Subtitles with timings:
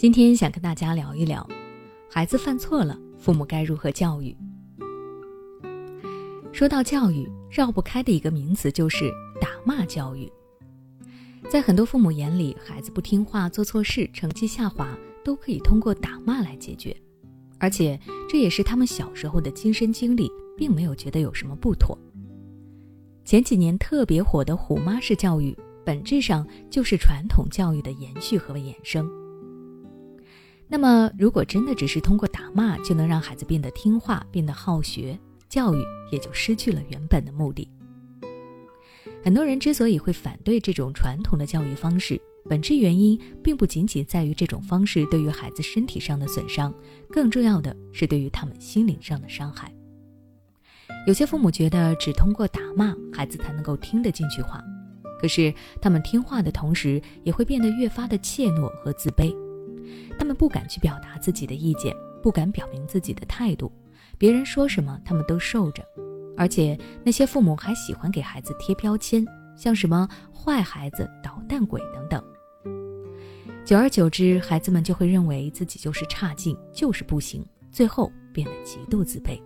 [0.00, 1.46] 今天想跟大家聊一聊，
[2.10, 4.34] 孩子犯错了，父母该如何教育？
[6.52, 10.32] 说到教育，绕不开的一个名词就是打骂教育。
[11.50, 14.88] 在很多父母眼里，孩子不听话、做错事、成绩下滑，
[15.22, 16.96] 都可以通过打骂来解决，
[17.58, 21.98] 而且这也是他们小时候的亲身经历，并没有觉得有什么不妥。
[23.22, 25.54] 前几年特别火的“虎妈式教育”，
[25.84, 29.06] 本质上就是传统教育的延续和衍生。
[30.72, 37.68] 那么，如果真的只是通过打骂就能让孩子变得听话、变得好学，教育也就失去了原本的目的。
[39.22, 46.72] 很多人之所以会反对这种传统的教育方式，本质原因并不仅仅在于这种方式对于孩子身体上的损伤，
[47.10, 49.74] 更重要的是对于他们心灵上的伤害。
[51.04, 54.62] 有些父母觉得只通过打骂，孩子才能够听得进去话，
[55.20, 55.52] 可是
[55.82, 59.34] 他们听话的同时，也会变得越发的怯懦和自卑。
[60.18, 63.72] 他们不敢去表达自己的意见，不敢表明自己的态度，
[64.18, 65.84] 别人说什么他们都受着，
[66.36, 69.24] 而且那些父母还喜欢给孩子贴标签，
[69.56, 72.22] 像什么坏孩子、捣蛋鬼等等。
[73.64, 79.40] 久而久之，孩子们就会认为自己就是差劲，就是不行，最后变得极度自卑。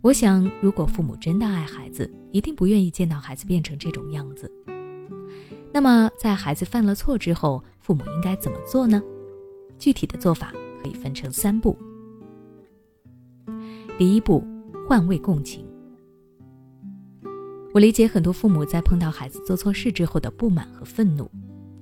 [0.00, 4.48] 我想，如果父母真的爱孩子，一定不愿意见到孩子变成这种样子。
[5.72, 9.02] 那么，在孩子犯了错之后，父母应该怎么做呢？
[9.78, 11.74] 具体的做法可以分成三步。
[13.96, 14.44] 第一步，
[14.86, 15.66] 换位共情。
[17.72, 21.30] 我理解很多父母在碰到孩子做错事之后的不满和愤怒，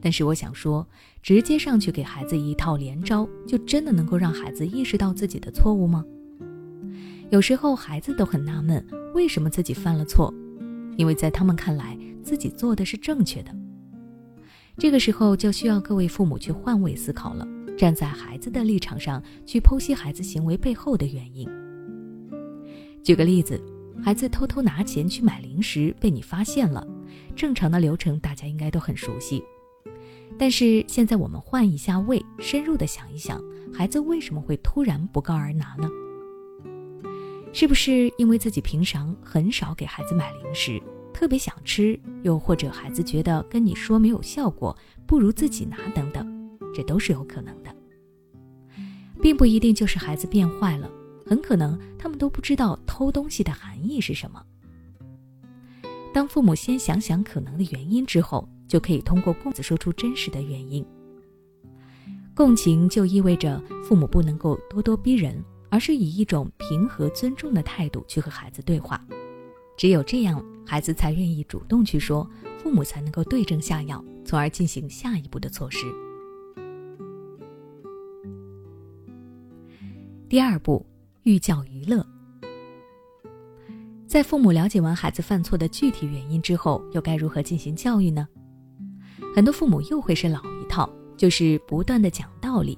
[0.00, 0.86] 但是我想说，
[1.22, 6.04] 直接上去给孩子一套连招，就真的能够让孩子意识到自己的错误吗？
[7.30, 10.32] 有时候孩子都很纳闷，为什么自己犯了错，
[10.96, 13.50] 因为在他们看来，自己做的是正确的。
[14.78, 21.48] 这个时候就需要各位父母去换位思考了，站在孩子的立场上去剖析孩子行为背后的原因。
[23.02, 23.58] 举个例子，
[24.02, 26.86] 孩子偷偷拿钱去买零食被你发现了，
[27.34, 29.42] 正常的流程大家应该都很熟悉。
[30.36, 35.88] 但是现在我们换一下位，深入的想一想，孩子为什么会突然不告而拿呢？
[37.54, 40.78] 是不是因为自己平常很少给孩子买零食？
[41.16, 47.74] 特别想吃，又或者孩子觉得跟你说没有效果，不如自己拿等等，这都是有可能的，
[49.22, 50.90] 并不一定就是孩子变坏了，
[51.24, 54.44] 很可能他们都不知道偷东西的含义是什么。
[56.12, 60.84] 当父母先想想可能的原因之后，就可以通过共子说出真实的原因。
[62.34, 69.02] 共情就意味着父母不能够咄咄逼人，而是以一种平和尊重的态度去和孩子对话。
[69.78, 72.28] 只有这样，孩子才愿意主动去说，
[72.58, 75.86] 父母才能够对症下药，从而进行下一步的措施。
[80.28, 80.84] 第二步，
[81.22, 82.04] 寓教于乐。
[84.08, 88.26] 在父母了解完孩子犯错的具体原因之后，又该如何进行教育呢？
[89.34, 92.76] 很多父母又会是老一套，就是不断的讲道理，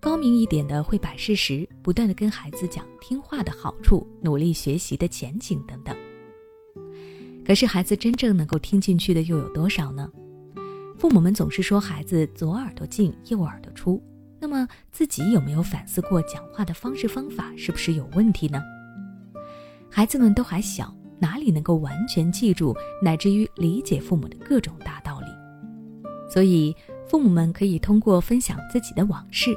[0.00, 5.96] 高明一点的会摆事实，不断的跟孩子讲听话的好处、努力学习的前景等等。
[7.44, 10.08] 可是孩子真正能够听进去的又有多少呢？
[10.98, 14.02] 父母们总是说孩子左耳朵进右耳朵出，
[14.38, 18.60] 那么自己有没有反思过讲话的方式方法是不是有问题呢？
[19.90, 25.26] 孩子们都还小，哪里能够完全记住乃至于理解父母的各种大道理？
[26.32, 26.76] 所以
[27.08, 29.50] 父母们可以通过分享自己的往事，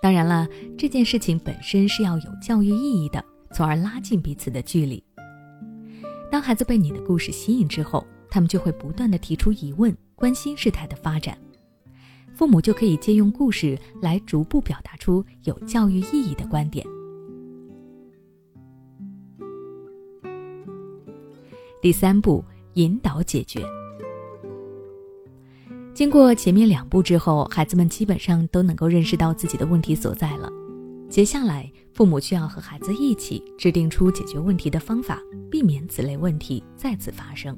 [0.00, 3.22] 当然了，这件事情本身是要有教育意义的，
[3.52, 5.02] 从而拉近彼此的距离。
[6.30, 11.38] 当孩子被你的故事吸引之后，他们就会不断的提出疑问，关心事态的发展。
[12.34, 16.84] 父母就可以借用故事来逐步表达出有教育意义的观点。
[21.80, 23.64] 第三步，引导解决。
[25.92, 30.50] 经过前面两步之后，孩子们基本上都能够认识到自己的问题所在了。
[31.08, 37.56] 接下来，父母需要和孩子一起制定出解决问题的方法，避免此类问题再次发生。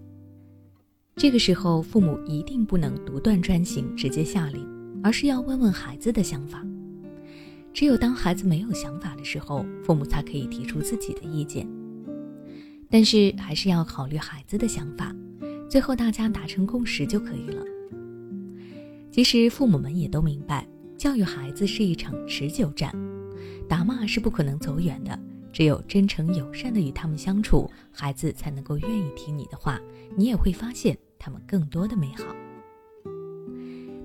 [1.17, 4.63] 这个时候，父母一定不能独断专行、直接下令，
[5.03, 6.63] 而是要问问孩子的想法。
[7.73, 11.67] 只有当孩子没有想法的时候，父母才可以提出自己的意见。
[12.91, 15.17] 但是，还是要考虑孩子的想法，
[15.67, 17.65] 最后大家达成共识就可以了。
[19.11, 20.69] 其实，父母们也都明白，
[20.99, 22.95] 教育孩子是一场持久战。
[23.69, 25.19] 打骂是不可能走远的，
[25.53, 29.81] 只有真诚友善的与他们相处，孩子才能够愿意听你的话，
[30.17, 32.25] 你也会发现他们更多的美好。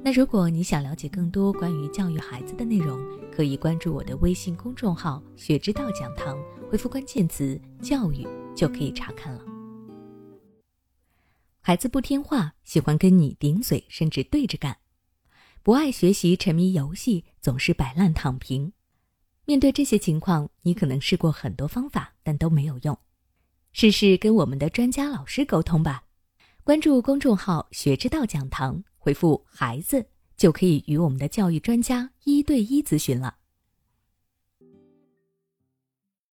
[0.04, 3.00] 那如果你想了解更多关于教育孩子的内容，
[3.32, 6.36] 可以关注我的微信公众号“学之道讲堂”，
[6.72, 9.46] 回复关键词“教育”就可以查看了。
[11.62, 14.74] 孩子不听话，喜欢跟你顶嘴，甚至对着干；
[15.62, 18.74] 不爱学习，沉迷游戏，总是摆烂躺平。
[19.46, 22.98] 面对这些情况，你可能试过很多方法，但都没有用。
[23.74, 26.04] 试试跟我们的专家老师沟通吧。
[26.64, 28.84] 关注公众号“学之道讲堂”。
[28.98, 30.06] 回复“孩子”
[30.38, 33.38] 就可以与我们的教育专家一对一咨询了。